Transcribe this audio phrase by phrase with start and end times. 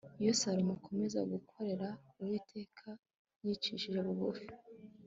[0.21, 1.87] iyo salomo akomeza gukorera
[2.19, 2.87] uwiteka
[3.45, 4.47] yicishije bugufi